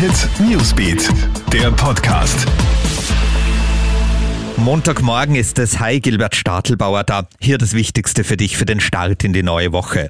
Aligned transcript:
Hit 0.00 0.30
Newsbeat, 0.40 1.10
der 1.52 1.70
Podcast. 1.72 2.46
Montagmorgen 4.56 5.34
ist 5.34 5.58
es. 5.58 5.78
Hi, 5.78 6.00
Gilbert 6.00 6.34
Stadelbauer 6.34 7.04
da. 7.04 7.28
Hier 7.38 7.58
das 7.58 7.74
Wichtigste 7.74 8.24
für 8.24 8.38
dich 8.38 8.56
für 8.56 8.64
den 8.64 8.80
Start 8.80 9.24
in 9.24 9.34
die 9.34 9.42
neue 9.42 9.72
Woche. 9.72 10.08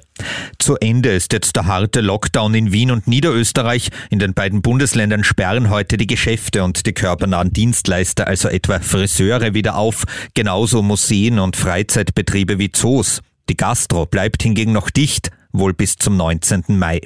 Zu 0.59 0.77
Ende 0.77 1.09
ist 1.09 1.33
jetzt 1.33 1.57
der 1.57 1.65
harte 1.65 1.99
Lockdown 1.99 2.53
in 2.53 2.71
Wien 2.71 2.91
und 2.91 3.05
Niederösterreich. 3.05 3.89
In 4.09 4.19
den 4.19 4.33
beiden 4.33 4.61
Bundesländern 4.61 5.25
sperren 5.25 5.69
heute 5.69 5.97
die 5.97 6.07
Geschäfte 6.07 6.63
und 6.63 6.85
die 6.85 6.93
körpernahen 6.93 7.51
Dienstleister, 7.51 8.27
also 8.27 8.47
etwa 8.47 8.79
Friseure, 8.79 9.53
wieder 9.53 9.75
auf. 9.75 10.05
Genauso 10.33 10.81
Museen 10.81 11.37
und 11.37 11.57
Freizeitbetriebe 11.57 12.59
wie 12.59 12.71
Zoos. 12.71 13.21
Die 13.49 13.57
Gastro 13.57 14.05
bleibt 14.05 14.41
hingegen 14.43 14.71
noch 14.71 14.89
dicht 14.89 15.31
wohl 15.53 15.73
bis 15.73 15.95
zum 15.95 16.17
19. 16.17 16.63
Mai. 16.69 17.01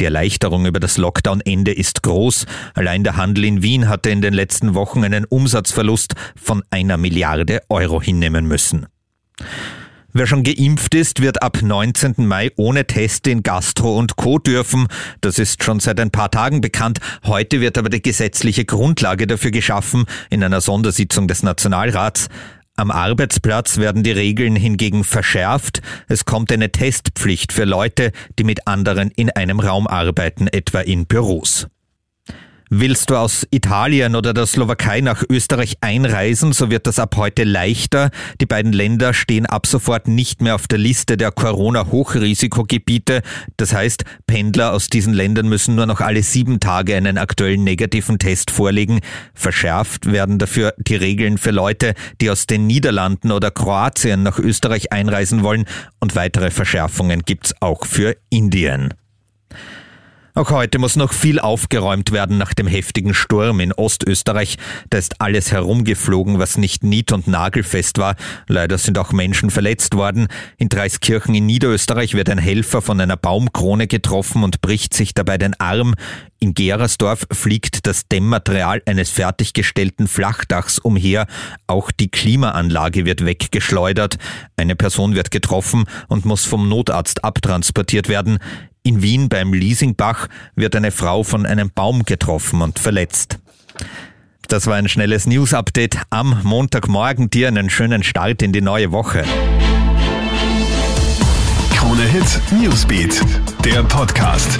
Die 0.00 0.04
Erleichterung 0.04 0.66
über 0.66 0.80
das 0.80 0.98
Lockdown-Ende 0.98 1.72
ist 1.72 2.02
groß. 2.02 2.46
Allein 2.74 3.04
der 3.04 3.16
Handel 3.16 3.44
in 3.44 3.62
Wien 3.62 3.88
hatte 3.88 4.10
in 4.10 4.22
den 4.22 4.34
letzten 4.34 4.74
Wochen 4.74 5.04
einen 5.04 5.24
Umsatzverlust 5.24 6.14
von 6.36 6.62
einer 6.70 6.96
Milliarde 6.96 7.62
Euro 7.68 8.00
hinnehmen 8.00 8.46
müssen. 8.46 8.86
Wer 10.14 10.26
schon 10.26 10.42
geimpft 10.42 10.94
ist, 10.94 11.20
wird 11.20 11.42
ab 11.42 11.58
19. 11.62 12.26
Mai 12.26 12.50
ohne 12.56 12.86
Test 12.86 13.26
in 13.26 13.42
Gastro 13.42 13.96
und 13.96 14.16
Co. 14.16 14.38
dürfen. 14.38 14.88
Das 15.20 15.38
ist 15.38 15.62
schon 15.62 15.80
seit 15.80 16.00
ein 16.00 16.10
paar 16.10 16.30
Tagen 16.30 16.62
bekannt. 16.62 16.98
Heute 17.24 17.60
wird 17.60 17.76
aber 17.76 17.90
die 17.90 18.00
gesetzliche 18.00 18.64
Grundlage 18.64 19.26
dafür 19.26 19.50
geschaffen 19.50 20.06
in 20.30 20.42
einer 20.42 20.62
Sondersitzung 20.62 21.28
des 21.28 21.42
Nationalrats. 21.42 22.28
Am 22.78 22.92
Arbeitsplatz 22.92 23.78
werden 23.78 24.04
die 24.04 24.12
Regeln 24.12 24.54
hingegen 24.54 25.02
verschärft. 25.02 25.82
Es 26.06 26.24
kommt 26.24 26.52
eine 26.52 26.70
Testpflicht 26.70 27.52
für 27.52 27.64
Leute, 27.64 28.12
die 28.38 28.44
mit 28.44 28.68
anderen 28.68 29.10
in 29.10 29.30
einem 29.30 29.58
Raum 29.58 29.88
arbeiten, 29.88 30.46
etwa 30.46 30.78
in 30.78 31.06
Büros. 31.06 31.66
Willst 32.70 33.08
du 33.08 33.16
aus 33.16 33.46
Italien 33.50 34.14
oder 34.14 34.34
der 34.34 34.44
Slowakei 34.44 35.00
nach 35.00 35.22
Österreich 35.26 35.78
einreisen, 35.80 36.52
so 36.52 36.70
wird 36.70 36.86
das 36.86 36.98
ab 36.98 37.16
heute 37.16 37.44
leichter. 37.44 38.10
Die 38.42 38.46
beiden 38.46 38.74
Länder 38.74 39.14
stehen 39.14 39.46
ab 39.46 39.66
sofort 39.66 40.06
nicht 40.06 40.42
mehr 40.42 40.54
auf 40.54 40.68
der 40.68 40.76
Liste 40.76 41.16
der 41.16 41.32
Corona-Hochrisikogebiete. 41.32 43.22
Das 43.56 43.72
heißt, 43.72 44.04
Pendler 44.26 44.74
aus 44.74 44.88
diesen 44.88 45.14
Ländern 45.14 45.48
müssen 45.48 45.76
nur 45.76 45.86
noch 45.86 46.02
alle 46.02 46.22
sieben 46.22 46.60
Tage 46.60 46.94
einen 46.94 47.16
aktuellen 47.16 47.64
negativen 47.64 48.18
Test 48.18 48.50
vorlegen. 48.50 49.00
Verschärft 49.32 50.12
werden 50.12 50.38
dafür 50.38 50.74
die 50.76 50.96
Regeln 50.96 51.38
für 51.38 51.52
Leute, 51.52 51.94
die 52.20 52.28
aus 52.28 52.46
den 52.46 52.66
Niederlanden 52.66 53.32
oder 53.32 53.50
Kroatien 53.50 54.22
nach 54.22 54.38
Österreich 54.38 54.92
einreisen 54.92 55.42
wollen. 55.42 55.64
Und 56.00 56.16
weitere 56.16 56.50
Verschärfungen 56.50 57.22
gibt's 57.22 57.54
auch 57.60 57.86
für 57.86 58.14
Indien. 58.28 58.92
Auch 60.38 60.52
heute 60.52 60.78
muss 60.78 60.94
noch 60.94 61.12
viel 61.12 61.40
aufgeräumt 61.40 62.12
werden 62.12 62.38
nach 62.38 62.54
dem 62.54 62.68
heftigen 62.68 63.12
Sturm 63.12 63.58
in 63.58 63.72
Ostösterreich. 63.72 64.56
Da 64.88 64.96
ist 64.96 65.20
alles 65.20 65.50
herumgeflogen, 65.50 66.38
was 66.38 66.56
nicht 66.56 66.84
nied- 66.84 67.10
und 67.10 67.26
nagelfest 67.26 67.98
war. 67.98 68.14
Leider 68.46 68.78
sind 68.78 68.98
auch 68.98 69.10
Menschen 69.10 69.50
verletzt 69.50 69.96
worden. 69.96 70.28
In 70.56 70.68
Dreiskirchen 70.68 71.34
in 71.34 71.46
Niederösterreich 71.46 72.14
wird 72.14 72.30
ein 72.30 72.38
Helfer 72.38 72.82
von 72.82 73.00
einer 73.00 73.16
Baumkrone 73.16 73.88
getroffen 73.88 74.44
und 74.44 74.60
bricht 74.60 74.94
sich 74.94 75.12
dabei 75.12 75.38
den 75.38 75.58
Arm. 75.58 75.96
In 76.38 76.54
Gerersdorf 76.54 77.26
fliegt 77.32 77.88
das 77.88 78.06
Dämmmaterial 78.06 78.80
eines 78.86 79.10
fertiggestellten 79.10 80.06
Flachdachs 80.06 80.78
umher. 80.78 81.26
Auch 81.66 81.90
die 81.90 82.12
Klimaanlage 82.12 83.04
wird 83.04 83.26
weggeschleudert. 83.26 84.18
Eine 84.56 84.76
Person 84.76 85.16
wird 85.16 85.32
getroffen 85.32 85.86
und 86.06 86.26
muss 86.26 86.44
vom 86.44 86.68
Notarzt 86.68 87.24
abtransportiert 87.24 88.08
werden. 88.08 88.38
In 88.88 89.02
Wien 89.02 89.28
beim 89.28 89.52
Leasingbach 89.52 90.28
wird 90.54 90.74
eine 90.74 90.90
Frau 90.90 91.22
von 91.22 91.44
einem 91.44 91.70
Baum 91.70 92.06
getroffen 92.06 92.62
und 92.62 92.78
verletzt. 92.78 93.38
Das 94.48 94.66
war 94.66 94.76
ein 94.76 94.88
schnelles 94.88 95.26
News-Update 95.26 95.98
am 96.08 96.40
Montagmorgen. 96.42 97.28
Dir 97.28 97.48
einen 97.48 97.68
schönen 97.68 98.02
Start 98.02 98.40
in 98.40 98.54
die 98.54 98.62
neue 98.62 98.90
Woche. 98.90 99.24
Krone 101.74 102.04
Hit 102.04 102.40
Newsbeat, 102.50 103.20
der 103.62 103.82
Podcast. 103.82 104.58